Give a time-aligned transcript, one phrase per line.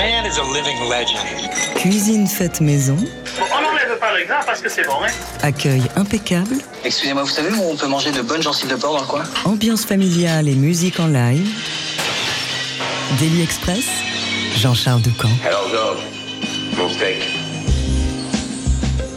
[0.00, 1.26] man is a living legend.
[1.76, 2.96] Cuisine faite maison,
[3.38, 5.10] On n'enlève pas le gras parce que c'est bon, hein
[5.42, 9.00] accueil impeccable, Excusez-moi, vous savez où on peut manger de bonnes gencives de porc dans
[9.00, 9.22] le coin?
[9.44, 11.46] Ambiance familiale et musique en live.
[13.18, 13.84] Daily Express,
[14.56, 15.28] Jean-Charles Ducamp.
[15.46, 16.02] Alors, Georges,
[16.78, 17.18] mon steak.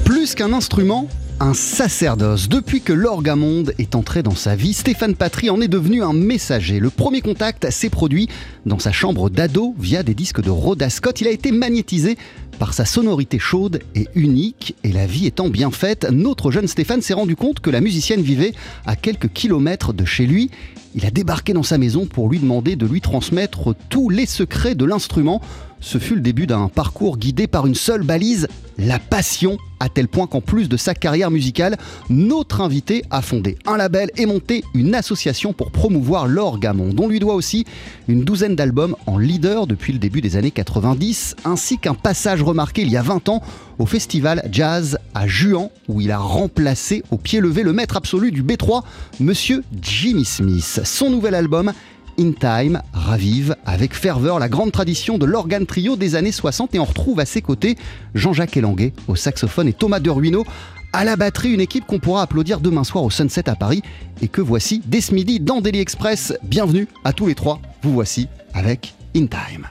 [0.04, 1.08] Plus qu'un instrument,
[1.44, 2.48] un sacerdoce.
[2.48, 6.80] Depuis que l'orgamonde est entré dans sa vie, Stéphane Patry en est devenu un messager.
[6.80, 8.30] Le premier contact s'est produit
[8.66, 11.20] dans sa chambre d'ado via des disques de Rhoda Scott.
[11.20, 12.18] Il a été magnétisé
[12.60, 14.78] par sa sonorité chaude et unique.
[14.86, 18.22] Et la vie étant bien faite, notre jeune Stéphane s'est rendu compte que la musicienne
[18.22, 18.54] vivait
[18.86, 20.50] à quelques kilomètres de chez lui.
[20.96, 24.76] Il a débarqué dans sa maison pour lui demander de lui transmettre tous les secrets
[24.76, 25.42] de l'instrument.
[25.84, 28.48] Ce fut le début d'un parcours guidé par une seule balise,
[28.78, 31.78] la passion, à tel point qu'en plus de sa carrière musicale,
[32.10, 36.98] notre invité a fondé un label et monté une association pour promouvoir l'orgamonde.
[37.02, 37.66] On lui doit aussi
[38.08, 42.84] une douzaine d'albums en leader depuis le début des années 90, ainsi qu'un passage remarqué
[42.84, 43.44] il y a 20 ans
[43.78, 48.32] au festival Jazz à Juan, où il a remplacé au pied levé le maître absolu
[48.32, 48.84] du B3,
[49.20, 50.80] monsieur Jimmy Smith.
[50.86, 51.74] Son nouvel album
[52.20, 56.80] In Time ravive avec ferveur la grande tradition de l'organe trio des années 60 et
[56.80, 57.78] on retrouve à ses côtés
[58.14, 60.46] Jean-Jacques Elanguet au saxophone et Thomas Ruineau
[60.94, 63.82] à la batterie, une équipe qu'on pourra applaudir demain soir au Sunset à Paris
[64.22, 66.34] et que voici dès ce midi dans Daily Express.
[66.44, 69.68] Bienvenue à tous les trois, vous voici avec In Time.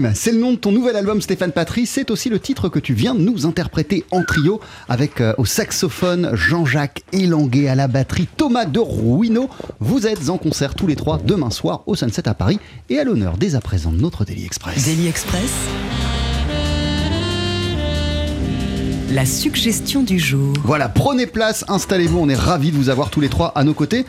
[0.00, 2.78] Time, c'est le nom de ton nouvel album Stéphane Patry, c'est aussi le titre que
[2.78, 7.88] tu viens de nous interpréter en trio avec euh, au saxophone Jean-Jacques Elanguet à la
[7.88, 9.48] batterie Thomas de Rouineau.
[9.80, 12.58] Vous êtes en concert tous les trois demain soir au Sunset à Paris
[12.88, 14.84] et à l'honneur dès à présent de notre Daily Express.
[14.84, 15.50] Daily Express.
[19.12, 20.54] La suggestion du jour.
[20.62, 23.74] Voilà, prenez place, installez-vous, on est ravis de vous avoir tous les trois à nos
[23.74, 24.06] côtés.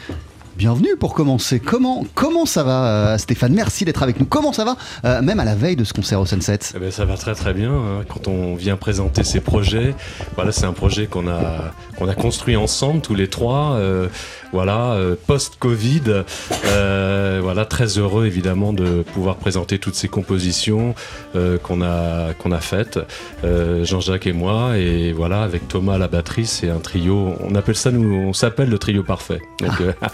[0.62, 1.60] Bienvenue pour commencer.
[1.60, 3.52] Comment, comment ça va, euh, Stéphane?
[3.52, 4.28] Merci d'être avec nous.
[4.28, 6.60] Comment ça va, euh, même à la veille de ce concert au Sunset?
[6.76, 7.72] Eh ben, ça va très très bien.
[7.72, 8.04] hein.
[8.08, 9.96] Quand on vient présenter ces projets,
[10.36, 13.72] voilà, c'est un projet qu'on a qu'on a construit ensemble tous les trois.
[13.78, 14.08] euh,
[14.52, 16.24] voilà, euh, post-Covid,
[16.66, 20.94] euh, voilà, très heureux évidemment de pouvoir présenter toutes ces compositions
[21.36, 23.00] euh, qu'on a qu'on a faites,
[23.44, 27.34] Jean-Jacques et moi, et voilà, avec Thomas à la batterie, c'est un trio.
[27.42, 29.42] On appelle ça nous, on s'appelle le trio parfait.
[29.60, 29.72] Donc,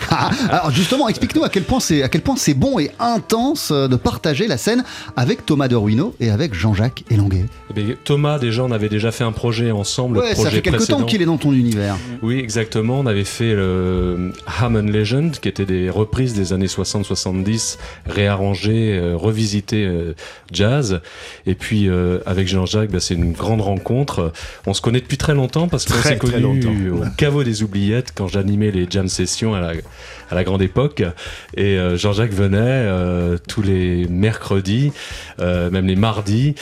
[0.09, 4.83] Ah, Alors justement, explique-nous à quel point c'est bon et intense de partager la scène
[5.15, 7.45] avec Thomas de Ruino et avec Jean-Jacques Elanguet.
[7.75, 10.15] eh Thomas, déjà, on avait déjà fait un projet ensemble.
[10.15, 10.99] le Ouais, ça fait quelque précédent.
[10.99, 11.95] temps qu'il est dans ton univers.
[12.21, 12.99] Oui, exactement.
[12.99, 14.26] On avait fait le
[14.62, 20.13] Hammond Legend, qui était des reprises des années 60-70, réarrangées, euh, revisitées euh,
[20.51, 21.01] jazz.
[21.45, 24.31] Et puis euh, avec Jean-Jacques, bah, c'est une grande rencontre.
[24.65, 28.27] On se connaît depuis très longtemps parce qu'on s'est connus au caveau des oubliettes quand
[28.27, 29.74] j'animais les jam sessions à la,
[30.30, 31.03] à la grande époque.
[31.56, 32.88] Et euh, Jean-Jacques venait
[33.47, 34.91] tous les mercredis,
[35.39, 36.56] même les mardis,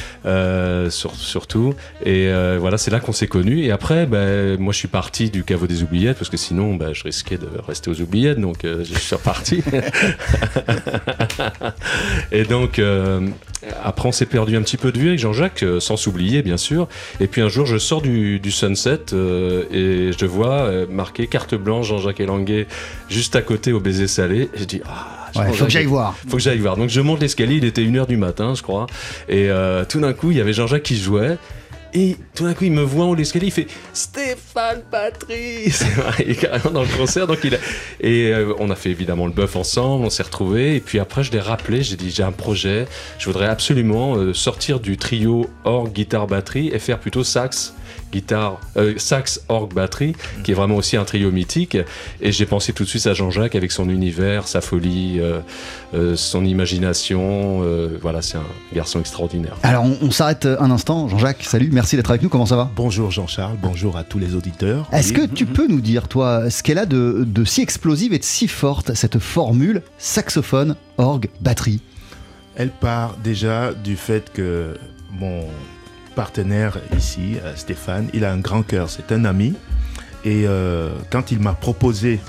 [0.90, 1.74] sur- surtout.
[2.06, 2.30] Et
[2.60, 3.64] voilà, c'est là qu'on s'est connus.
[3.64, 6.94] Et après, ben, moi, je suis parti du caveau des oubliettes parce que sinon, ben,
[6.94, 8.40] je risquais de rester aux oubliettes.
[8.40, 9.63] Donc, euh, je suis reparti.
[12.31, 13.28] et donc, euh,
[13.84, 16.57] après, on s'est perdu un petit peu de vue avec Jean-Jacques, euh, sans s'oublier, bien
[16.57, 16.88] sûr.
[17.19, 19.00] Et puis un jour, je sors du, du Sunset
[19.72, 22.68] et je vois marqué carte blanche Jean-Jacques Elanguet
[23.10, 24.50] juste à côté au baiser salé.
[24.54, 26.16] Et je dis, ah, Ouais, faut que j'aille voir.
[26.28, 26.78] faut que j'aille voir.
[26.78, 28.88] Donc je monte l'escalier, il était 1h du matin, je crois.
[29.28, 31.38] Et euh, tout d'un coup, il y avait Jean-Jacques qui jouait.
[31.98, 35.86] Et tout d'un coup, il me voit en haut de l'escalier, il fait Stéphane Patrice
[36.20, 37.26] Il est carrément dans le concert.
[37.26, 37.58] Donc il a...
[38.02, 40.76] Et euh, on a fait évidemment le bœuf ensemble, on s'est retrouvés.
[40.76, 42.86] Et puis après, je l'ai rappelé, j'ai dit J'ai un projet,
[43.18, 47.74] je voudrais absolument euh, sortir du trio orgue, guitare, batterie et faire plutôt sax.
[48.12, 51.78] Guitare, euh, sax, orgue, batterie, qui est vraiment aussi un trio mythique.
[52.22, 55.40] Et j'ai pensé tout de suite à Jean-Jacques avec son univers, sa folie, euh,
[55.94, 57.62] euh, son imagination.
[57.64, 59.58] euh, voilà, c'est un garçon extraordinaire.
[59.64, 61.10] Alors on, on s'arrête un instant.
[61.10, 62.30] Jean-Jacques, salut, merci d'être avec nous.
[62.30, 64.88] Comment ça va Bonjour Jean-Charles, bonjour à tous les auditeurs.
[64.92, 65.27] Est-ce Oui.
[65.30, 68.24] que tu peux nous dire, toi, ce qu'elle a de, de si explosive et de
[68.24, 71.82] si forte, cette formule saxophone, orgue, batterie?
[72.56, 74.75] Elle part déjà du fait que
[75.12, 75.44] mon
[76.15, 79.54] partenaire ici, euh, Stéphane, il a un grand cœur, c'est un ami.
[80.24, 82.20] Et euh, quand il m'a proposé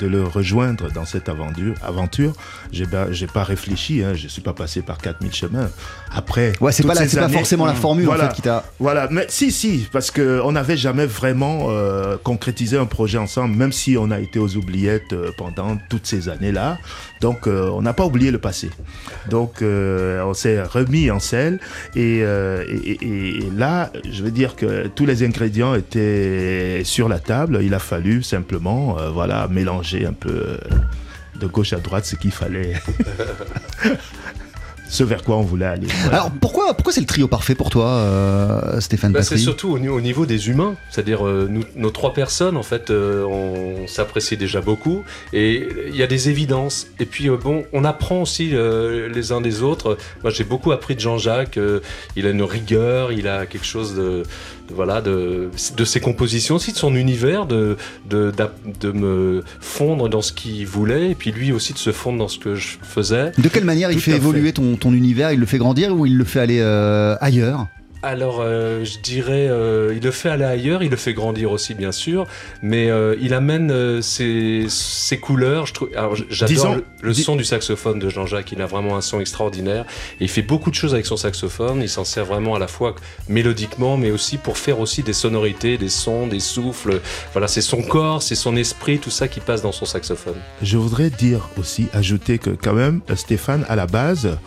[0.00, 2.32] de le rejoindre dans cette aventure, aventure
[2.72, 5.68] j'ai pas, réfléchi, hein, je suis pas passé par 4000 chemins.
[6.14, 8.28] Après, Ouais, c'est pas, la- forcément la formule en Voilà.
[8.30, 8.64] fait qui t'a.
[8.80, 13.72] Voilà, mais si, si, parce qu'on n'avait jamais vraiment euh, concrétisé un projet ensemble, même
[13.72, 16.78] si on a été aux oubliettes euh, pendant toutes ces années-là.
[17.20, 18.70] Donc, euh, on n'a pas oublié le passé.
[19.28, 21.60] Donc, euh, on s'est remis en selle.
[21.94, 27.08] Et, euh, et, et- et là, je veux dire que tous les ingrédients étaient sur
[27.08, 27.58] la table.
[27.62, 30.58] Il a fallu simplement, euh, voilà, mélanger un peu
[31.38, 32.72] de gauche à droite ce qu'il fallait.
[34.88, 35.86] ce vers quoi on voulait aller.
[36.02, 36.18] Voilà.
[36.18, 39.78] Alors pourquoi, pourquoi c'est le trio parfait pour toi, euh, Stéphane Bah, c'est surtout au,
[39.78, 43.86] ni- au niveau des humains, c'est-à-dire euh, nous, nos trois personnes, en fait, euh, on
[43.86, 45.02] s'apprécie déjà beaucoup
[45.32, 46.86] et il y a des évidences.
[47.00, 49.96] Et puis, euh, bon, on apprend aussi euh, les uns des autres.
[50.22, 51.58] Moi, j'ai beaucoup appris de Jean-Jacques.
[51.58, 51.80] euh,
[52.16, 54.22] il a une rigueur, il a quelque chose de-
[54.74, 57.76] voilà, de, de ses compositions, aussi de son univers, de,
[58.08, 58.32] de,
[58.80, 62.28] de me fondre dans ce qu'il voulait et puis lui aussi de se fondre dans
[62.28, 63.32] ce que je faisais.
[63.38, 65.32] De quelle manière il fait évoluer ton, ton univers?
[65.32, 67.66] Il le fait grandir ou il le fait aller euh, ailleurs?
[68.00, 71.74] Alors, euh, je dirais, euh, il le fait aller ailleurs, il le fait grandir aussi,
[71.74, 72.26] bien sûr,
[72.62, 75.66] mais euh, il amène ses, ses couleurs.
[75.66, 78.52] Je trouve, alors, j- j'adore le, son du saxophone de Jean-Jacques.
[78.52, 79.84] Il a vraiment un son extraordinaire.
[80.20, 81.80] Et il fait beaucoup de choses avec son saxophone.
[81.82, 82.94] Il s'en sert vraiment à la fois
[83.28, 87.00] mélodiquement, mais aussi pour faire aussi des sonorités, des sons, des souffles.
[87.32, 90.36] Voilà, c'est son corps, c'est son esprit, tout ça qui passe dans son saxophone.
[90.62, 94.38] Je voudrais dire aussi, ajouter que quand même, Stéphane, à la base,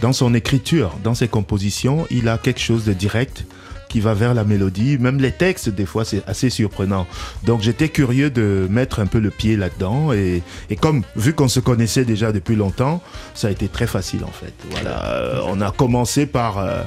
[0.00, 3.44] dans son écriture, dans ses compositions, il a quelque chose de direct
[3.88, 4.98] qui va vers la mélodie.
[4.98, 7.06] Même les textes, des fois, c'est assez surprenant.
[7.44, 10.12] Donc j'étais curieux de mettre un peu le pied là-dedans.
[10.12, 13.00] Et, et comme, vu qu'on se connaissait déjà depuis longtemps,
[13.34, 14.52] ça a été très facile en fait.
[14.70, 16.58] Voilà, Euh, on a commencé par...
[16.58, 16.82] euh,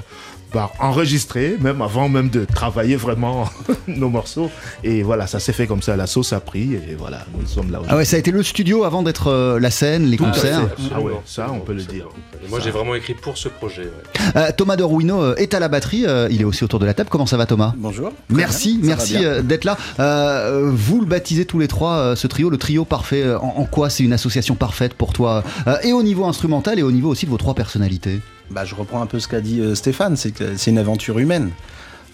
[0.51, 3.45] par enregistrer, même avant même de travailler vraiment
[3.87, 4.49] nos morceaux.
[4.83, 7.71] Et voilà, ça s'est fait comme ça, la sauce a pris et voilà, nous sommes
[7.71, 10.25] là Ah ouais, ça a été le studio avant d'être euh, la scène, les Tout
[10.25, 10.67] concerts.
[10.75, 10.83] fait.
[10.95, 12.07] Ah ouais, ça on peut le dire.
[12.45, 13.83] Et moi, j'ai vraiment écrit pour ce projet.
[13.83, 14.31] ouais.
[14.35, 16.85] Euh, Thomas de Ruino euh, est à la batterie, euh, il est aussi autour de
[16.85, 17.09] la table.
[17.11, 17.73] Comment ça va Thomas?
[17.77, 18.11] Bonjour.
[18.29, 19.77] Merci, merci d'être là.
[19.99, 23.23] Euh, vous le baptisez tous les trois, ce trio, le trio parfait.
[23.35, 25.43] En, en quoi c'est une association parfaite pour toi?
[25.67, 28.19] Euh, Et au niveau instrumental et au niveau aussi de vos trois personnalités?
[28.51, 31.19] Bah, je reprends un peu ce qu'a dit euh, Stéphane, c'est que c'est une aventure
[31.19, 31.51] humaine.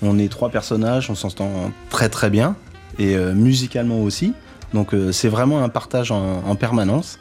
[0.02, 2.56] On est trois personnages, on s'entend très très bien,
[3.00, 4.34] et euh, musicalement aussi.
[4.74, 7.20] Donc euh, c'est vraiment un partage en, en permanence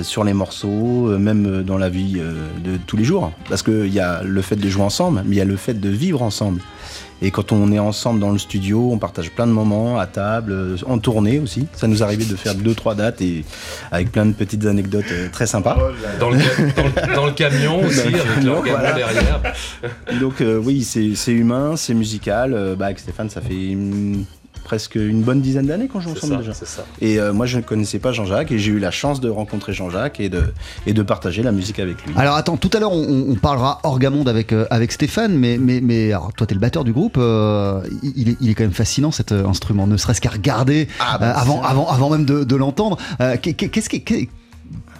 [0.00, 3.32] sur les morceaux, même dans la vie de tous les jours.
[3.50, 5.74] Parce qu'il y a le fait de jouer ensemble, mais il y a le fait
[5.74, 6.62] de vivre ensemble.
[7.22, 10.52] Et quand on est ensemble dans le studio, on partage plein de moments à table,
[10.52, 11.66] euh, en tournée aussi.
[11.74, 13.44] Ça nous arrivait de faire deux trois dates et
[13.92, 15.78] avec plein de petites anecdotes euh, très sympas.
[16.20, 18.92] Dans le, ca- dans le- dans le camion aussi, Dans le avec camion, voilà.
[18.92, 19.40] derrière.
[20.20, 22.74] Donc euh, oui, c'est humain, c'est musical.
[22.78, 24.24] Bah, avec Stéphane, ça fait une-
[24.64, 26.54] presque une bonne dizaine d'années qu'on joue ensemble ça, déjà.
[26.54, 26.84] ça.
[27.00, 29.72] Et euh, moi, je ne connaissais pas Jean-Jacques et j'ai eu la chance de rencontrer
[29.74, 30.42] Jean-Jacques et de,
[30.86, 32.14] et de partager la musique avec lui.
[32.16, 35.80] Alors attends, tout à l'heure on, on parlera Orgamonde avec, euh, avec Stéphane, mais, mais,
[35.82, 38.72] mais alors, toi t'es le batteur du groupe, euh, il, est, il est quand même
[38.72, 42.42] fascinant cet instrument, ne serait-ce qu'à regarder Ah, bah, euh, avant, avant, avant même de,
[42.44, 42.96] de l'entendre.
[43.20, 44.28] Euh, qu'est- qu'est-ce qui, qu'est-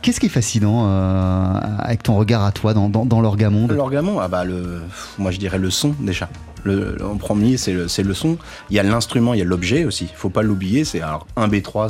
[0.02, 4.20] qu'est-ce qui est fascinant euh, avec ton regard à toi dans, dans, dans l'Orgamonde L'orgamon,
[4.20, 4.82] ah bah le,
[5.18, 6.28] moi je dirais le son déjà.
[6.66, 8.38] En premier, c'est le, le son.
[8.70, 10.08] Il y a l'instrument, il y a l'objet aussi.
[10.14, 10.84] Faut pas l'oublier.
[10.84, 11.88] C'est un B3,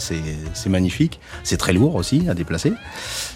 [0.54, 1.20] c'est magnifique.
[1.42, 2.72] C'est très lourd aussi à déplacer.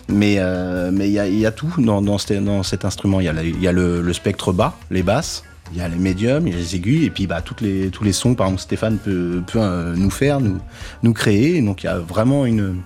[0.08, 3.20] Mais euh, il y a, il tout dans, cet, instrument.
[3.20, 5.44] Il y a, il le, spectre bas, les basses.
[5.72, 7.90] Il y a les médiums, il y a les aigus, et puis bah, toutes les,
[7.90, 11.60] tous les sons, par exemple, Stéphane peut, euh, nous faire, nous, créer.
[11.60, 12.76] Donc il y a vraiment une,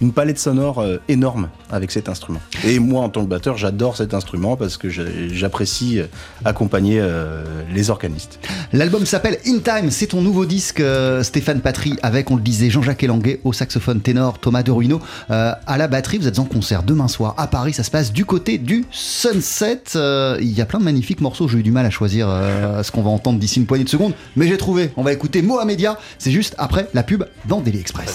[0.00, 2.40] une palette sonore euh, énorme avec cet instrument.
[2.64, 6.06] Et moi, en tant que batteur, j'adore cet instrument parce que j'apprécie euh,
[6.44, 8.38] accompagner euh, les organistes.
[8.72, 12.70] L'album s'appelle In Time, c'est ton nouveau disque euh, Stéphane Patry avec, on le disait,
[12.70, 16.18] Jean-Jacques Elanguet au saxophone ténor, Thomas de Ruino euh, à la batterie.
[16.18, 19.82] Vous êtes en concert demain soir à Paris, ça se passe du côté du Sunset.
[19.96, 22.82] Euh, Il y a plein de magnifiques morceaux, j'ai eu du mal à choisir euh,
[22.82, 24.90] ce qu'on va entendre d'ici une poignée de secondes, mais j'ai trouvé.
[24.96, 28.14] On va écouter Mohamedia, c'est juste après la pub dans Daily Express.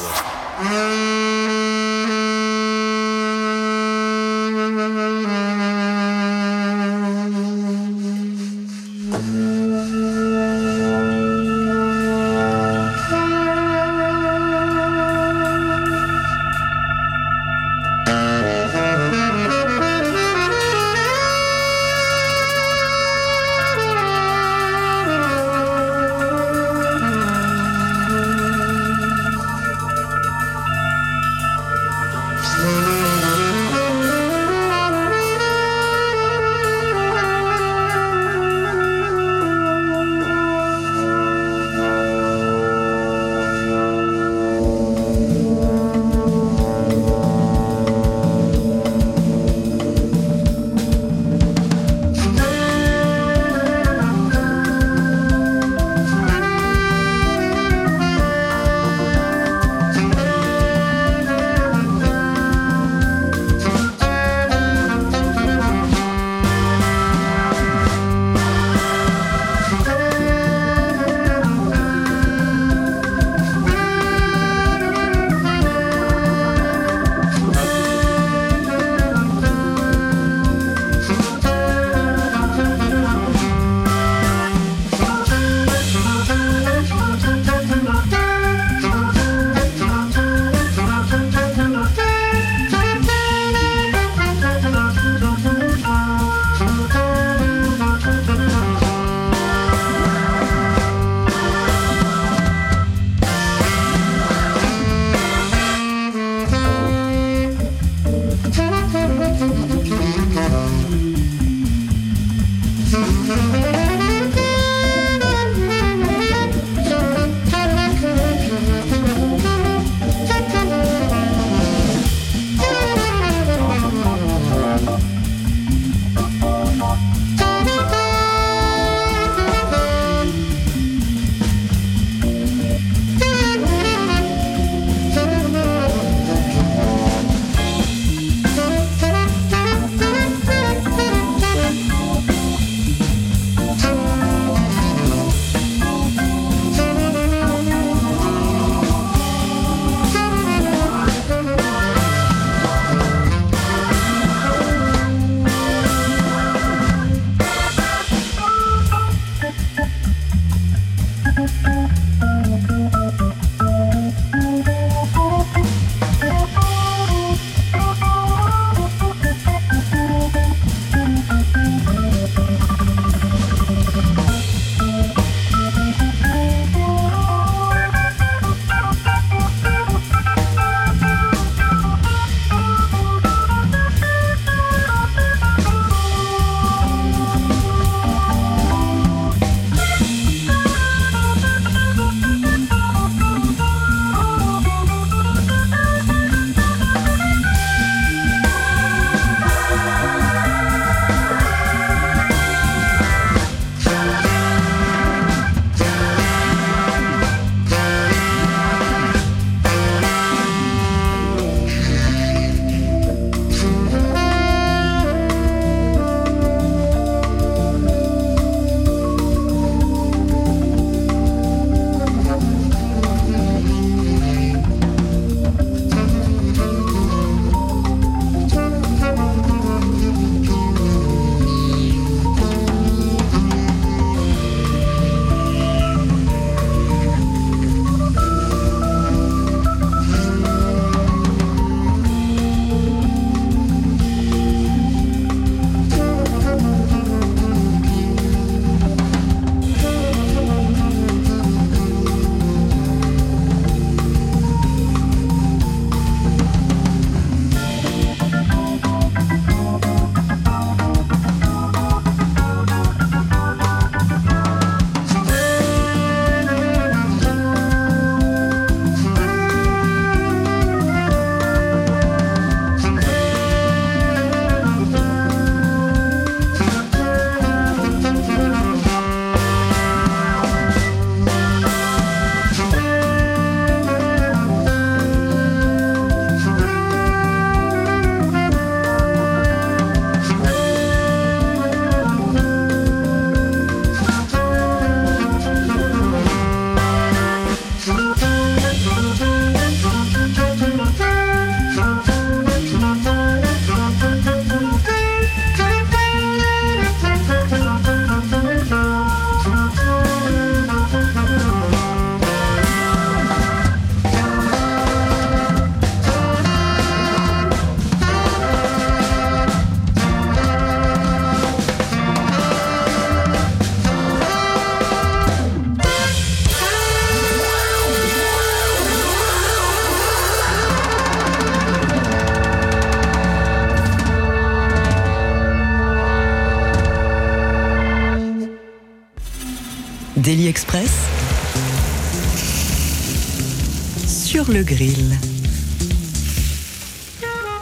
[344.62, 345.17] Le grill.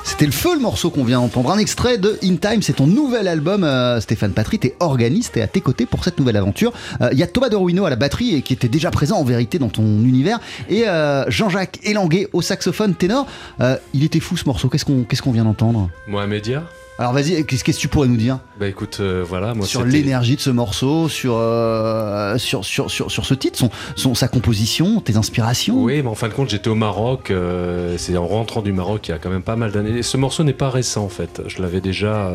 [0.03, 1.49] C'était le feu le morceau qu'on vient d'entendre.
[1.49, 3.63] Un extrait de In Time, c'est ton nouvel album.
[3.63, 6.73] euh, Stéphane Patry, t'es organiste et à tes côtés pour cette nouvelle aventure.
[7.01, 9.17] Euh, Il y a Thomas de Ruino à la batterie et qui était déjà présent
[9.17, 10.39] en vérité dans ton univers.
[10.67, 13.27] Et euh, Jean-Jacques Elanguet au saxophone ténor.
[13.62, 14.67] Euh, il était fou ce morceau.
[14.67, 15.89] Qu'est-ce qu'on qu'est-ce qu'on vient d'entendre?
[16.07, 16.63] Mohamedia
[16.99, 20.35] Alors vas-y, qu'est-ce que tu pourrais nous dire Bah écoute, euh, voilà, moi sur l'énergie
[20.35, 24.99] de ce morceau, sur, euh, sur, sur, sur, sur ce titre, son, son, sa composition,
[24.99, 25.81] tes inspirations?
[25.81, 27.31] Oui, mais en fin de compte, j'étais au Maroc.
[27.31, 30.03] euh, c'est en rentrant du Maroc il y a quand même pas mal d'années.
[30.03, 31.41] Ce morceau n'est pas récent en fait.
[31.47, 32.33] Je l'avais déjà,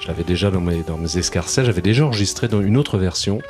[0.00, 1.66] je l'avais déjà dans mes, dans mes escarcelles.
[1.66, 3.40] J'avais déjà enregistré dans une autre version.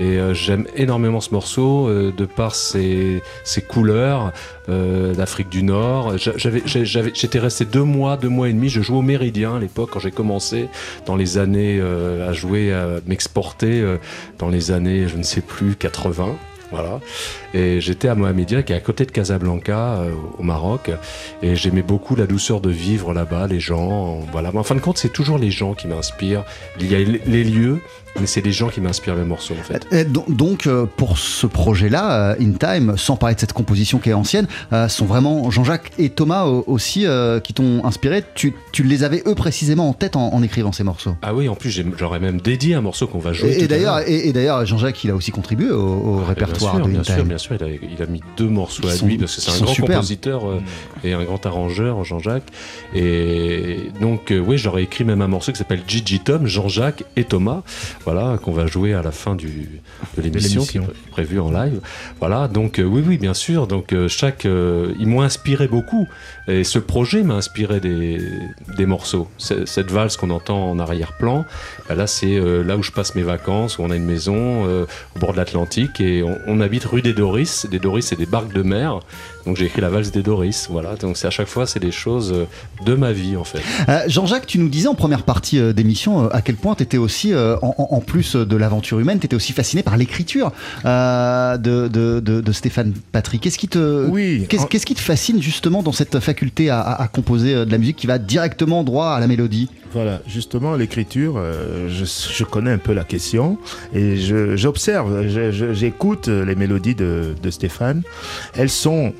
[0.00, 4.32] Et euh, j'aime énormément ce morceau euh, de par ses, ses couleurs
[4.68, 6.16] euh, d'Afrique du Nord.
[6.18, 8.68] J'étais resté deux mois, deux mois et demi.
[8.68, 10.68] Je jouais au Méridien l'époque quand j'ai commencé
[11.06, 13.96] dans les années euh, à jouer, à m'exporter euh,
[14.38, 16.36] dans les années, je ne sais plus, 80.
[16.72, 17.00] Voilà.
[17.52, 20.90] Et j'étais à Mohamedia, qui est à côté de Casablanca, euh, au Maroc.
[21.42, 24.20] Et j'aimais beaucoup la douceur de vivre là-bas, les gens.
[24.32, 24.50] Voilà.
[24.54, 26.44] En fin de compte, c'est toujours les gens qui m'inspirent.
[26.80, 27.80] Il y a les lieux,
[28.20, 29.86] mais c'est les gens qui m'inspirent les morceaux, en fait.
[30.12, 34.10] Don- Donc, euh, pour ce projet-là, euh, In Time, sans parler de cette composition qui
[34.10, 38.22] est ancienne, euh, sont vraiment Jean-Jacques et Thomas euh, aussi euh, qui t'ont inspiré.
[38.34, 41.16] Tu, tu les avais eux précisément en tête en, en écrivant ces morceaux.
[41.22, 43.56] Ah oui, en plus, j'aurais même dédié un morceau qu'on va jouer.
[43.62, 44.08] Et, d'ailleurs, l'heure.
[44.08, 46.92] et, et d'ailleurs, Jean-Jacques, il a aussi contribué au, au Ah, répertoire bien sûr, de
[46.92, 49.18] bien sûr, bien sûr, il a, il a mis deux morceaux Qui à sont- lui
[49.18, 50.60] parce que c'est un grand compositeur euh,
[51.04, 52.48] et un grand arrangeur, Jean-Jacques.
[52.94, 57.24] Et donc, euh, oui, j'aurais écrit même un morceau qui s'appelle Gigi Tom, Jean-Jacques et
[57.24, 57.62] Thomas,
[58.04, 59.68] voilà, qu'on va jouer à la fin du,
[60.16, 61.80] de l'émission qui est prévue en live.
[62.20, 63.66] Voilà, donc euh, oui, oui, bien sûr.
[63.66, 66.06] Donc euh, chaque, euh, ils m'ont inspiré beaucoup.
[66.48, 68.20] Et ce projet m'a inspiré des,
[68.76, 69.28] des morceaux.
[69.38, 71.44] Cette valse qu'on entend en arrière-plan,
[71.88, 74.66] bah là, c'est euh, là où je passe mes vacances, où on a une maison
[74.66, 74.86] euh,
[75.16, 77.66] au bord de l'Atlantique et on, on habite rue des Doris.
[77.70, 79.00] Des Doris, c'est des barques de mer.
[79.46, 80.68] Donc j'ai écrit la valse des Doris.
[80.70, 80.96] Voilà.
[80.96, 82.34] Donc c'est à chaque fois, c'est des choses
[82.84, 83.60] de ma vie en fait.
[83.88, 86.82] Euh, Jean-Jacques, tu nous disais en première partie euh, d'émission euh, à quel point tu
[86.82, 89.96] étais aussi, euh, en, en- en plus de l'aventure humaine, tu étais aussi fasciné par
[89.96, 90.52] l'écriture
[90.84, 93.42] euh, de, de, de- de Stéphane Patrick.
[93.42, 97.08] Qu'est-ce qui, te, Oui, qu'est-ce, en- qu'est-ce qui te fascine justement dans cette faculté à,
[97.12, 99.68] composer euh, de la musique qui va directement droit à la mélodie?
[99.92, 103.58] Voilà, justement, l'écriture, euh, je, je connais un peu la question
[103.94, 104.16] et
[104.56, 105.26] j'observe,
[105.72, 108.02] j'écoute les mélodies de, de Stéphane.
[108.56, 109.12] Elles sont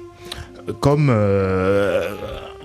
[0.81, 2.09] comme euh,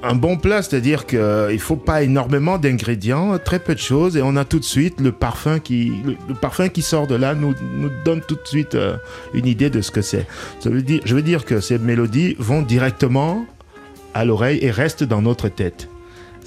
[0.04, 4.22] un bon plat, c'est-à-dire qu'il ne faut pas énormément d'ingrédients, très peu de choses et
[4.22, 7.56] on a tout de suite le parfum qui, le, parfum qui sort de là nous,
[8.06, 8.98] donne tout de suite euh,
[9.34, 10.28] une idée de ce que c'est.
[10.64, 13.46] Je veux dire que ces mélodies vont directement
[14.14, 15.90] à l'oreille et restent dans notre tête.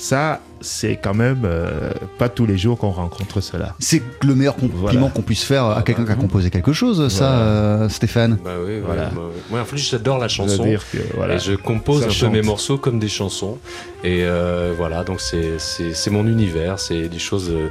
[0.02, 3.74] Ça, c'est quand même euh, pas tous les jours qu'on rencontre cela.
[3.78, 5.08] C'est le meilleur compliment Voilà.
[5.10, 8.38] qu'on puisse faire à quelqu'un qui a bah, composé quelque chose, ça, euh, Stéphane.
[8.42, 9.10] Bah oui, Voilà.
[9.10, 10.56] moi, moi, en plus, j'adore la chanson.
[10.56, 11.34] C'est-à-dire que, voilà.
[11.34, 12.30] Et je compose un chante.
[12.32, 13.58] peu mes morceaux comme des chansons.
[14.02, 17.68] Et euh, voilà, donc c'est- mon univers, c'est des choses euh,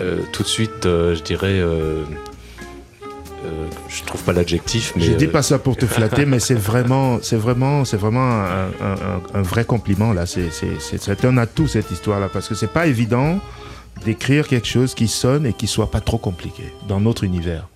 [0.00, 1.62] euh, tout de suite, euh, je dirais.
[3.44, 5.02] Euh, je trouve pas l'adjectif, mais.
[5.02, 8.20] Je dis euh, pas ça pour te flatter, mais c'est vraiment, c'est vraiment, c'est vraiment
[8.42, 8.92] un, un-
[9.34, 10.24] un- un vrai compliment là.
[10.26, 13.38] C'est, un atout cette histoire-là parce que c'est pas évident
[14.04, 17.66] d'écrire quelque chose qui sonne et qui soit pas trop compliqué dans notre univers.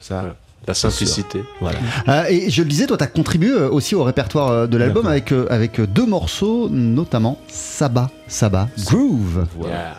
[0.00, 0.30] Ça, Ouais.
[0.68, 1.42] la simplicité.
[1.60, 1.78] voilà.
[2.08, 5.06] Euh, et je le disais, toi, tu as contribué euh, aussi au répertoire de l'album
[5.06, 9.46] avec, avec deux morceaux, notamment Saba, Saba, Groove.
[9.64, 9.96] Yeah.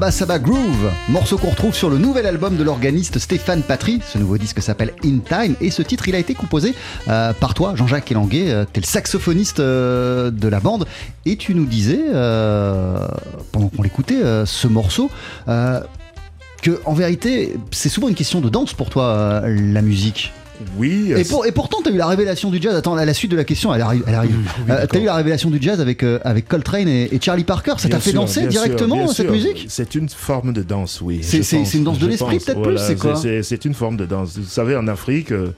[0.00, 4.00] Saba Saba Groove, morceau qu'on retrouve sur le nouvel album de l'organiste Stéphane Patry.
[4.02, 6.74] Ce nouveau disque s'appelle In Time et ce titre il a été composé
[7.08, 8.50] euh, par toi, Jean-Jacques Elanguet.
[8.50, 10.86] Euh, T'es le saxophoniste euh, de la bande
[11.26, 13.06] et tu nous disais euh,
[13.52, 15.10] pendant qu'on l'écoutait ce morceau
[15.46, 20.32] que en vérité c'est souvent une question de danse pour toi la musique.
[20.76, 21.12] Oui.
[21.16, 22.74] Et, pour- et pourtant, t'as eu la révélation du jazz.
[22.74, 24.02] Attends, la, la suite de la question, elle arrive.
[24.06, 24.36] Elle arrive.
[24.68, 27.74] Euh, t'as eu la révélation du jazz avec, euh, avec Coltrane et, et Charlie Parker.
[27.78, 29.32] Ça t'a fait sûr, danser sûr, directement bien cette sûr.
[29.32, 31.20] musique C'est une forme de danse, oui.
[31.22, 31.40] C'est-
[31.74, 34.36] une danse de l'esprit, peut-être plus, c'est quoi c'est- une forme de danse.
[34.38, 35.48] Vous savez, en Afrique, euh,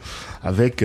[0.45, 0.85] avec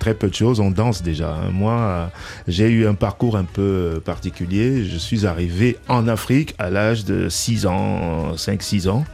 [0.00, 1.30] très peu de choses, on danse déjà.
[1.34, 1.50] hein.
[1.52, 2.10] Moi,
[2.48, 4.84] j'ai eu un parcours un peu particulier.
[4.84, 9.04] Je suis arrivé en Afrique à l'âge de 6 ans, 5-6 ans,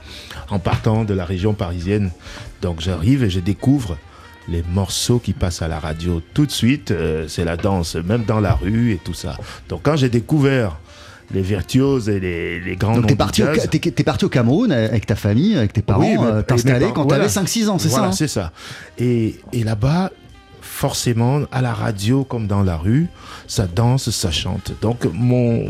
[0.51, 2.11] en partant de la région parisienne.
[2.63, 3.99] Donc j'arrive et je découvre
[4.49, 8.25] les morceaux qui passent à la radio tout de suite, euh, c'est la danse, même
[8.25, 9.37] dans la rue et tout ça.
[9.69, 10.77] Donc quand j'ai découvert
[11.33, 14.29] les virtuoses et les, les grands Donc noms t'es parti, au, t'es, t'es parti au
[14.29, 17.27] Cameroun avec ta famille, avec tes parents, oui, mais- euh, t'installer quand voilà.
[17.29, 18.53] t'avais 5-6 ans, c'est Voilà, ça hein c'est ça.
[18.99, 20.11] Et, et là-bas,
[20.61, 23.07] forcément, à la radio comme dans la rue,
[23.49, 24.73] ça danse, ça chante.
[24.83, 25.65] Donc, mon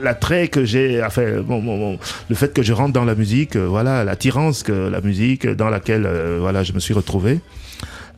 [0.00, 1.96] l'attrait que j'ai, enfin, mon-
[2.28, 5.68] le fait que je rentre dans la musique, euh, voilà, l'attirance que la musique dans
[5.68, 7.38] laquelle, euh, voilà, je me suis retrouvé,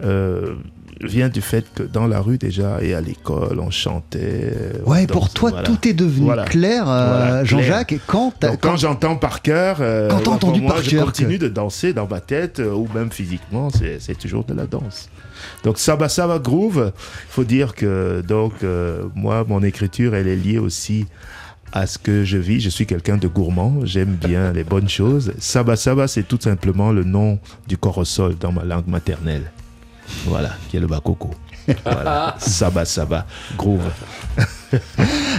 [0.02, 0.54] euh,
[1.02, 4.18] vient du fait que dans la rue déjà et à l'école, on chantait.
[4.54, 5.66] euh, on Ouais, pour toi, voilà.
[5.66, 6.44] tout est devenu Voilà.
[6.44, 7.44] clair, euh, Voilà, clair.
[7.46, 7.94] Jean-Jacques.
[8.06, 11.44] Quand, quand, quand- j'entends par cœur, euh, Quand pour entendu moi, par je continue que-
[11.44, 15.08] de danser dans ma tête euh, ou même physiquement, c'est toujours de la danse.
[15.64, 18.52] Donc Saba Saba Groove, il faut dire que donc
[19.14, 21.06] moi, mon écriture, elle est liée aussi
[21.72, 22.60] à ce que je vis.
[22.60, 25.32] Je suis quelqu'un de gourmand, j'aime bien les bonnes choses.
[25.38, 29.42] Saba Saba, c'est tout simplement le nom du corps au sol dans ma langue maternelle.
[30.26, 31.30] Voilà, qui est le bakoko.
[31.84, 32.34] Voilà.
[32.38, 33.90] Saba Saba Groove.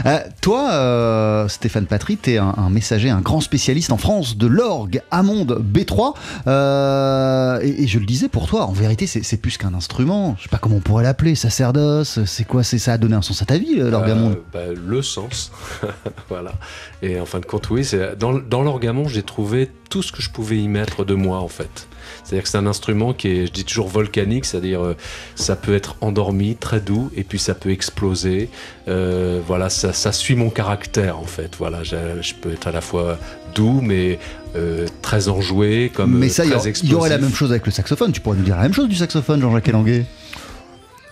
[0.05, 4.45] Euh, toi, euh, Stéphane Patry, t'es un, un messager, un grand spécialiste en France de
[4.45, 6.13] l'orgue Hammond B3.
[6.45, 10.35] Euh, et, et je le disais pour toi, en vérité, c'est plus qu'un instrument.
[10.37, 12.23] Je sais pas comment on pourrait l'appeler, sacerdoce.
[12.25, 12.61] C'est quoi?
[12.61, 15.51] C'est ça a donné un sens à ta vie, l'orgue Hammond bah, Le sens.
[16.29, 16.53] voilà.
[17.01, 20.29] Et en fin de compte, oui, dans, dans l'orgamon, j'ai trouvé tout ce que je
[20.29, 21.87] pouvais y mettre de moi, en fait.
[22.23, 24.95] C'est-à-dire que c'est un instrument qui est, je dis toujours volcanique, c'est-à-dire
[25.35, 28.49] ça peut être endormi, très doux, et puis ça peut exploser.
[28.87, 31.51] Euh, voilà, ça, ça suit mon caractère, en fait.
[31.57, 33.17] Voilà, je, je peux être à la fois
[33.55, 34.19] doux, mais
[34.55, 37.33] euh, très enjoué, comme Mais ça, il y, très aura- il y aurait la même
[37.33, 38.11] chose avec le saxophone.
[38.11, 40.05] Tu pourrais nous dire la même chose du saxophone, Jean-Jacques Elanguet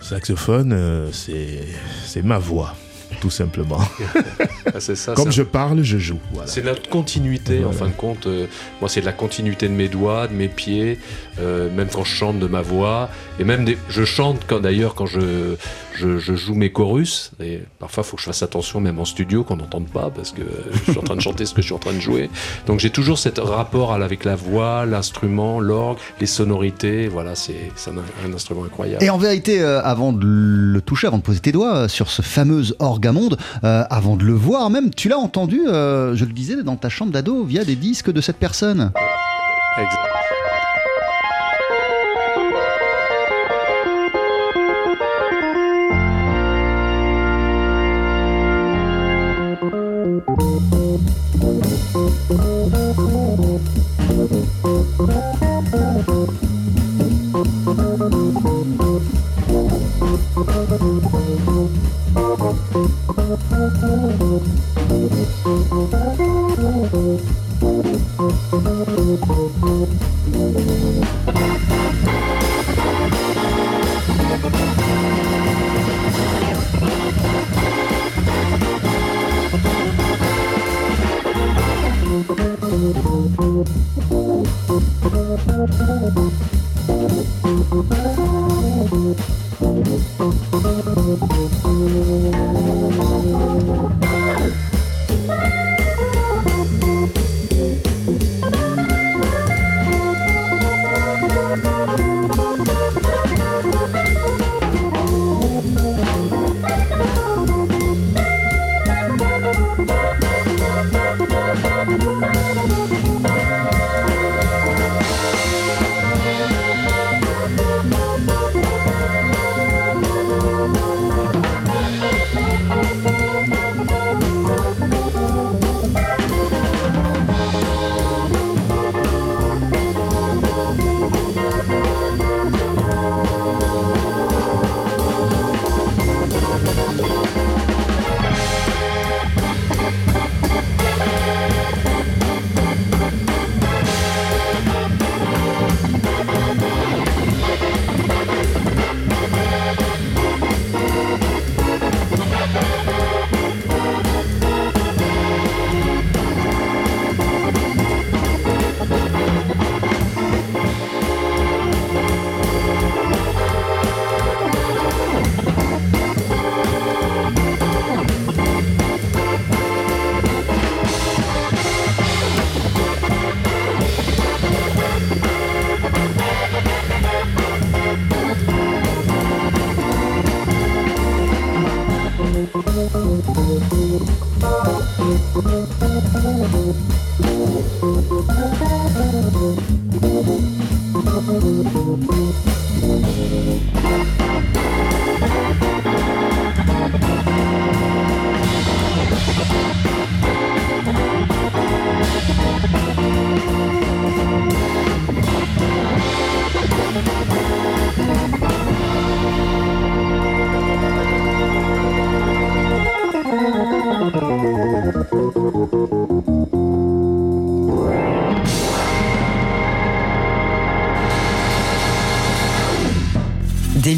[0.00, 1.60] Saxophone, euh, c'est
[2.06, 2.74] c'est ma voix,
[3.20, 3.80] tout simplement.
[4.76, 6.18] Ah, ça, Comme je parle, je joue.
[6.32, 6.48] Voilà.
[6.50, 8.26] C'est notre continuité, en fin de compte.
[8.26, 8.46] Euh,
[8.80, 10.98] moi, c'est de la continuité de mes doigts, de mes pieds,
[11.38, 13.08] euh, même quand je chante de ma voix.
[13.38, 13.78] Et même, des...
[13.88, 15.54] je chante quand d'ailleurs, quand je,
[15.96, 17.30] je, je joue mes chorus.
[17.40, 20.32] Et parfois, il faut que je fasse attention, même en studio, qu'on n'entende pas, parce
[20.32, 20.42] que
[20.86, 22.30] je suis en train de chanter ce que je suis en train de jouer.
[22.66, 27.08] Donc, j'ai toujours cet rapport à- avec la voix, l'instrument, l'orgue, les sonorités.
[27.08, 29.02] Voilà, c'est un, un instrument incroyable.
[29.04, 32.10] Et en vérité, euh, avant de le toucher, avant de poser tes doigts euh, sur
[32.10, 36.32] ce fameux orgamonde, euh, avant de le voir même, tu l'as entendu, euh, je le
[36.32, 38.92] disais, dans ta chambre d'ado via des disques de cette personne.
[39.76, 40.23] Exact.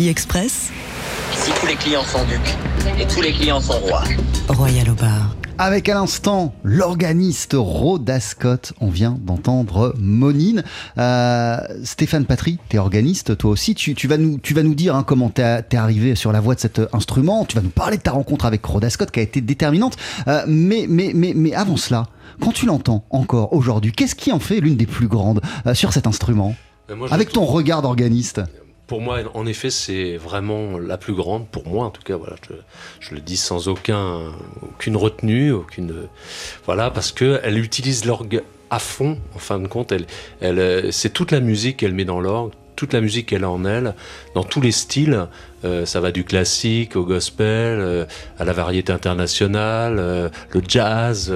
[0.07, 0.71] Daily Express,
[1.33, 2.55] Ici, tous les clients sont ducs
[3.01, 4.05] et tous les clients sont rois.
[4.49, 5.35] Royal au bar.
[5.59, 8.73] Avec à l'instant l'organiste Rhoda Scott.
[8.81, 10.63] On vient d'entendre Monine.
[10.97, 13.75] Euh, Stéphane Patry, t'es organiste toi aussi.
[13.75, 16.39] Tu, tu vas, nous, tu vas nous dire hein, comment t'es t'es arrivé sur la
[16.41, 17.45] voie de cet instrument.
[17.45, 19.97] Tu vas nous parler de ta rencontre avec Rhoda Scott qui a été déterminante.
[20.29, 22.07] Euh, mais, mais, mais, mais avant cela,
[22.41, 25.93] quand tu l'entends encore aujourd'hui, qu'est-ce qui en fait l'une des plus grandes euh, sur
[25.93, 26.55] cet instrument?
[26.97, 28.41] Moi, je Avec trouve- ton regard d'organiste.
[28.87, 31.49] Pour moi, en effet, c'est vraiment la plus grande.
[31.49, 32.37] Pour moi, en tout cas, voilà,
[33.01, 36.09] je, le dis sans aucun, aucune retenue, aucune,
[36.67, 39.19] voilà, parce que elle utilise l'orgue à fond.
[39.35, 40.07] En fin de compte, elle,
[40.41, 43.65] elle, c'est toute la musique qu'elle met dans l'orgue, toute la musique qu'elle a en
[43.65, 43.95] elle,
[44.35, 45.27] dans tous les styles.
[45.65, 48.05] Euh, ça va du classique au gospel, euh,
[48.39, 51.35] à la variété internationale, euh, le jazz.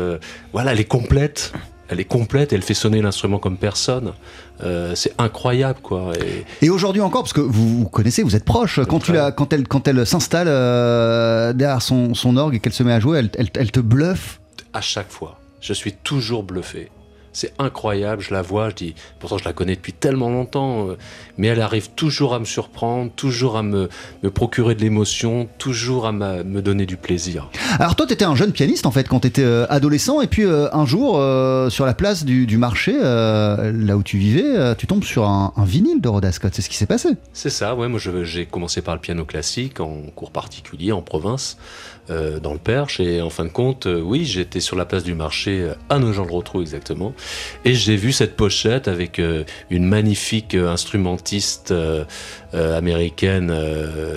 [0.52, 1.52] voilà, elle est complète.
[1.90, 2.52] Elle est complète.
[2.52, 4.12] Elle fait sonner l'instrument comme personne.
[4.62, 6.12] Euh, c'est incroyable, quoi.
[6.60, 9.32] Et, Et aujourd'hui encore, parce que vous, vous connaissez, vous êtes proche, quand, tu la,
[9.32, 13.00] quand elle, quand elle s'installe euh, derrière son, son orgue et qu'elle se met à
[13.00, 14.40] jouer, elle, elle- elle te bluffe?
[14.72, 15.36] à chaque fois.
[15.60, 16.90] Je suis toujours bluffé.
[17.32, 20.96] C'est incroyable, je la vois, je dis, pourtant je la connais depuis tellement longtemps, euh,
[21.38, 23.88] mais elle arrive toujours à me surprendre, toujours à me,
[24.22, 27.48] me procurer de l'émotion, toujours à ma- me donner du plaisir.
[27.78, 30.44] Alors toi, tu étais un jeune pianiste en fait quand tu étais adolescent, et puis
[30.44, 34.42] euh, un jour, euh, sur la place du, du marché, euh, là où tu vivais,
[34.44, 36.52] euh, tu tombes sur un, un vinyle de Rhoda Scott.
[36.54, 37.10] C'est ce qui s'est passé.
[37.32, 41.58] C'est ça, ouais, moi j'ai commencé par le piano classique, en cours particulier, en province,
[42.10, 45.04] euh, dans le Perche, et en fin de compte, euh, oui, j'étais sur la place
[45.04, 47.12] du marché, euh, à Nogent-le-Rotrou exactement,
[47.64, 52.04] et j'ai vu cette pochette avec euh, une magnifique euh, instrumentiste euh,
[52.52, 53.54] américaine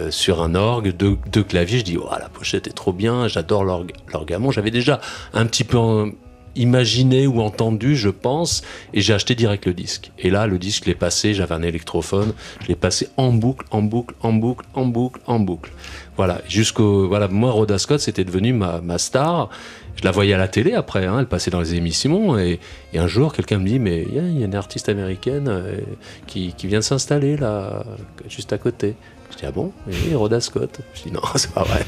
[0.10, 3.64] sur un orgue, deux, deux claviers, je dis, oh, la pochette est trop bien, j'adore
[3.64, 5.00] l'orgamon, j'avais déjà
[5.34, 6.12] un petit peu...
[6.56, 8.62] imaginé ou entendu, je pense,
[8.94, 10.12] et j'ai acheté direct le disque.
[10.20, 13.66] Et là, le disque, je l'ai passé, j'avais un électrophone, je l'ai passé en boucle,
[13.72, 15.72] en boucle, en boucle, en boucle, en boucle.
[16.16, 17.08] Voilà, jusqu'au.
[17.08, 19.50] Voilà, moi, Rhoda Scott, c'était devenu ma star.
[19.96, 22.60] Je la voyais à la télé après, hein, elle passait dans les émissions, et,
[22.96, 25.78] un jour, quelqu'un me dit Mais il y, a- une artiste américaine euh,
[26.28, 27.84] qui, qui vient de s'installer là,
[28.28, 28.96] juste à côté.
[29.32, 29.72] Je dis Ah bon?
[30.12, 31.86] Et Rhoda Scott Je dis Non, c'est pas vrai.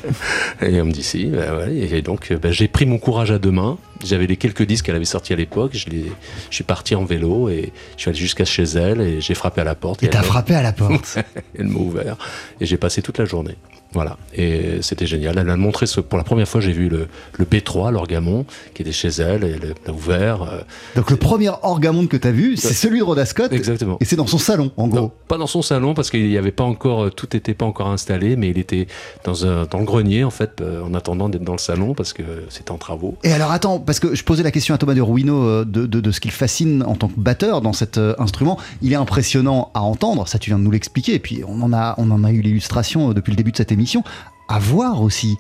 [0.62, 1.76] Et on me dit Si, ouais.
[1.76, 3.78] Et donc, euh, ben, j'ai pris mon courage à deux mains.
[4.04, 5.72] J'avais les quelques disques qu'elle avait sortis à l'époque.
[5.74, 9.36] Je, je suis parti en vélo et je suis allé jusqu'à chez elle et j'ai
[9.36, 10.04] frappé à la porte.
[10.04, 11.18] Et t'as frappé à la porte.
[11.58, 12.18] elle m'a ouvert
[12.60, 13.56] et j'ai passé toute la journée.
[13.94, 15.38] Voilà, et c'était génial.
[15.38, 18.82] Elle m'a montré ce, pour la première fois, j'ai vu le, le B3, l'orgamon, qui
[18.82, 20.42] était chez elle, et elle l'a ouvert.
[20.42, 20.60] euh,
[20.98, 23.54] Donc le premier orgamonde que t'as vu, c'est celui de Rhoda Scott.
[23.54, 23.96] Exactement.
[24.02, 24.98] Et c'est dans son salon, en gros.
[25.00, 27.88] Non, pas dans son salon parce qu'il n'y avait pas encore, tout n'était pas encore
[27.88, 28.88] installé, mais il était
[29.24, 32.12] dans, un, dans le grenier en fait, euh, en attendant d'être dans le salon parce
[32.12, 33.16] que c'était en travaux.
[33.24, 35.86] Et alors attends, parce que je posais la question à Thomas de Ruino euh, de,
[35.86, 38.58] de- de ce qu'il fascine en tant que batteur dans cet euh, instrument.
[38.82, 41.72] Il est impressionnant à entendre, ça tu viens de nous l'expliquer, et puis on en
[41.74, 44.04] a, on en a eu l'illustration euh, depuis le début de cette émission.
[44.48, 45.38] À voir aussi.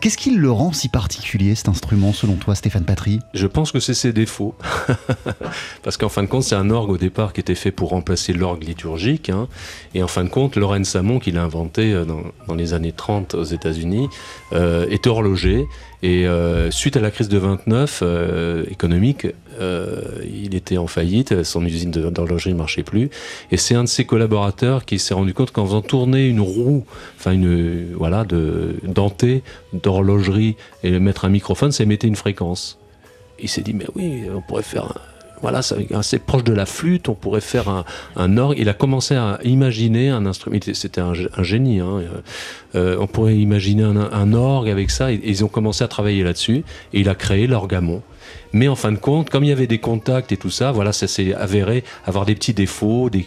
[0.00, 3.20] Qu'est-ce qui le rend si particulier cet instrument selon toi, Stéphane Patry?
[3.32, 4.56] Je pense que c'est ses défauts.
[5.84, 8.32] Parce qu'en fin de compte, c'est un orgue au départ qui était fait pour remplacer
[8.32, 9.30] l'orgue liturgique.
[9.30, 9.46] hein.
[9.94, 11.94] Et en fin de compte, Loren Samon, qui l'a inventé
[12.48, 14.08] dans, les années 30 aux États-Unis,
[14.52, 15.64] est horloger.
[16.02, 19.26] Et euh, suite à la crise de 29 euh, économique,
[19.60, 23.10] euh, il était en faillite, son usine d'horlogerie ne marchait plus.
[23.50, 26.86] Et c'est un de ses collaborateurs qui s'est rendu compte qu'en faisant tourner une roue,
[27.18, 29.42] enfin une voilà, de dentée
[29.74, 32.78] d'horlogerie et mettre un microphone, ça émettait une fréquence.
[33.38, 34.94] Il s'est dit, mais oui, on pourrait faire.
[35.42, 35.60] Voilà,
[35.94, 37.84] assez proche de la flûte, on pourrait faire
[38.16, 38.58] un, orgue.
[38.58, 40.58] Il a commencé à imaginer un instrument.
[40.74, 41.80] C'était un, gé- un génie.
[41.80, 42.02] hein.
[42.74, 45.12] Euh, on pourrait imaginer un, orgue avec ça.
[45.12, 46.64] Et, ils ont commencé à travailler là-dessus.
[46.92, 48.02] Et il a créé l'orgamon.
[48.52, 50.92] Mais en fin de compte, comme il y avait des contacts et tout ça, voilà,
[50.92, 53.26] ça s'est avéré avoir des petits défauts, des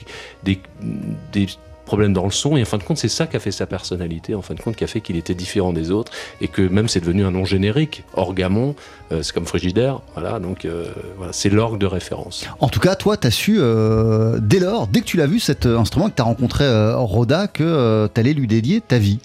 [1.85, 2.57] problème dans le son.
[2.57, 4.61] Et en fin de compte, c'est ça qui a fait sa personnalité, en fin de
[4.61, 6.11] compte, qui a fait qu'il était différent des autres
[6.41, 8.03] et que même c'est devenu un nom générique.
[8.13, 8.75] Orgamon,
[9.11, 10.39] euh, c'est comme Frigidaire, voilà.
[10.39, 10.85] Donc euh,
[11.17, 12.45] voilà, c'est l'orgue de référence.
[12.59, 15.39] En tout cas, toi, tu as su, euh, dès lors, dès que tu l'as vu,
[15.39, 16.65] cet instrument, que tu as rencontré
[16.95, 19.19] Roda, que tu allais lui dédier ta vie.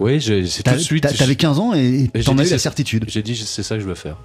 [0.00, 1.06] Oui, c'est tout de suite.
[1.16, 3.04] T'avais 15 ans et t'en as eu la certitude.
[3.08, 4.16] J'ai dit, c'est ça que je veux faire.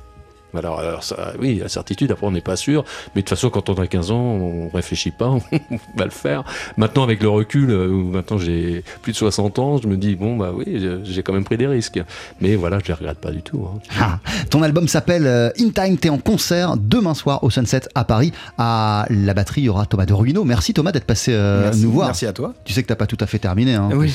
[0.55, 2.83] Alors, alors ça, oui, la certitude, après on n'est pas sûr,
[3.15, 5.27] mais de toute façon quand on a 15 ans, on réfléchit pas,
[5.71, 6.43] on va le faire.
[6.77, 10.15] Maintenant avec le recul, euh, où maintenant j'ai plus de 60 ans, je me dis,
[10.15, 11.99] bon bah oui, j'ai- quand même pris des risques.
[12.41, 13.67] Mais voilà, je les regrette pas du tout.
[13.71, 13.79] hein.
[13.99, 14.19] Ah,
[14.49, 18.31] ton album s'appelle euh, In Time, t'es en concert demain soir au Sunset à Paris.
[18.57, 20.43] À la batterie, il y aura Thomas de Ruino.
[20.45, 22.07] Merci Thomas d'être passé euh, Merci, nous voir.
[22.07, 22.53] merci à toi.
[22.63, 23.75] Tu sais que t'as pas tout à fait terminé.
[23.75, 24.13] Hein, Oui.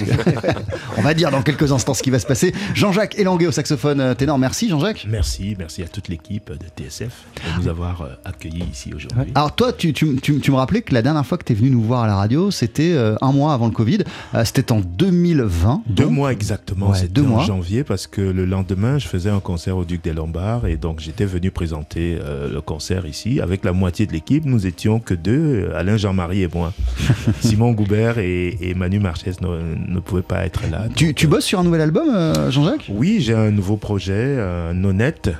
[0.96, 2.54] On va dire dans quelques instants ce qui va se passer.
[2.74, 4.38] Jean-Jacques Elanguet au saxophone euh, ténor.
[4.38, 5.06] Merci Jean-Jacques.
[5.08, 9.32] Merci, merci à toute l'équipe de TSF de nous avoir euh, accueillis ici aujourd'hui.
[9.34, 11.56] Alors toi, tu, tu- tu- tu me rappelais que la dernière fois que tu es
[11.56, 13.98] venu nous voir à la radio, c'était euh, un mois avant le Covid.
[14.34, 15.82] Euh, c'était en 2020.
[15.88, 17.44] Deux donc- mois exactement, Ouais, c'était deux en mois.
[17.44, 21.00] janvier parce que le lendemain je faisais un concert au Duc des Lombards et donc
[21.00, 24.44] j'étais venu présenter euh, le concert ici avec la moitié de l'équipe.
[24.44, 26.72] Nous étions que deux, euh, Alain Jean-Marie et moi.
[27.40, 29.48] Simon Goubert et, et Manu Marchès ne,
[29.92, 30.84] ne pouvaient pas être là.
[30.94, 32.86] Tu, Donc, euh, bosses sur un nouvel album, euh, Jean-Jacques?
[32.90, 35.30] Oui, j'ai un nouveau projet, un honnête.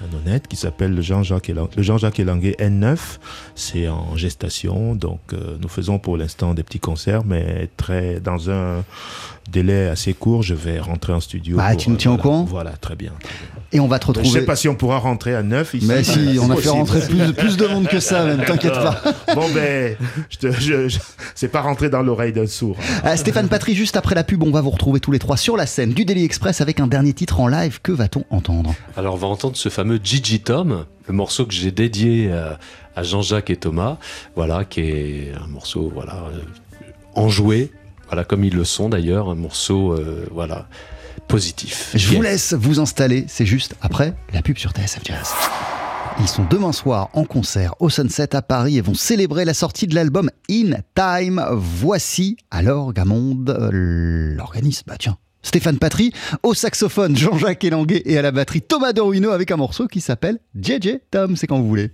[0.00, 3.18] Un honnête qui s'appelle le Jean-Jacques le Jean-Jacques Elanguet N9.
[3.54, 8.50] C'est en gestation, donc euh, nous faisons pour l'instant des petits concerts, mais très dans
[8.50, 8.84] un
[9.50, 11.56] délai assez court, je vais rentrer en studio.
[11.56, 13.12] Bah, pour, tu nous tiens au voilà, courant Voilà, très bien.
[13.72, 14.40] Et on va te Je sais retrouver.
[14.46, 15.86] pas si on pourra rentrer à 9 ici.
[15.86, 19.02] Mais si, on a fait rentrer plus, plus de monde que ça, même, t'inquiète pas.
[19.34, 19.94] Bon ben,
[20.30, 20.98] je te, je, je-
[21.34, 22.76] c'est pas rentré dans l'oreille d'un sourd.
[23.04, 25.56] Euh, Stéphane Patry, juste après la pub, on va vous retrouver tous les trois sur
[25.56, 27.80] la scène du Daily Express avec un dernier titre en live.
[27.82, 28.74] Que va-t-on entendre?
[28.96, 32.52] Alors on va entendre ce fameux Gigi Tom, le morceau que j'ai dédié euh,
[32.96, 33.98] à Jean-Jacques et Thomas,
[34.34, 36.40] voilà, qui est un morceau, voilà, euh,
[37.14, 37.70] enjoué,
[38.08, 40.68] voilà, comme ils le sont d'ailleurs, un morceau, euh, voilà,
[41.28, 41.90] positif.
[41.94, 45.34] Je vous laisse vous installer, c'est juste après la pub sur TSF Jazz.
[46.20, 49.86] Ils sont demain soir en concert au Sunset à Paris et vont célébrer la sortie
[49.86, 51.44] de l'album In Time.
[51.52, 54.84] Voici alors Gamonde, euh, l'organisme.
[54.88, 59.52] Bah tiens, Stéphane Patry, au saxophone Jean-Jacques Elanguet et à la batterie Thomas Doruino avec
[59.52, 61.92] un morceau qui s'appelle JJ Tom, c'est quand vous voulez.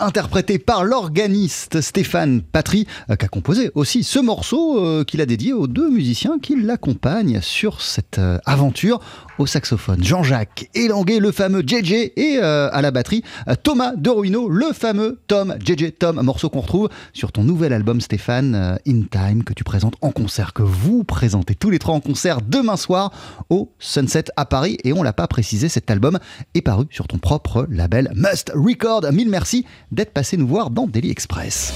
[0.00, 5.26] Interprété par l'organiste Stéphane Patry, euh, qui a composé aussi ce morceau euh, qu'il a
[5.26, 8.98] dédié aux deux musiciens qui l'accompagnent sur cette euh, aventure
[9.38, 10.02] au saxophone.
[10.02, 14.72] Jean-Jacques Elanguet, le fameux JJ, et euh, à la batterie, euh, Thomas de Ruino, le
[14.72, 19.44] fameux Tom, JJ Tom, morceau qu'on retrouve sur ton nouvel album Stéphane, euh, In Time,
[19.44, 23.12] que tu présentes en concert, que vous présentez tous les trois en concert demain soir
[23.50, 24.78] au Sunset à Paris.
[24.84, 26.18] Et on l'a pas précisé, cet album
[26.54, 29.12] est paru sur ton propre label Must Record.
[29.12, 31.72] Mille merci d'être passé nous voir dans Daily Express.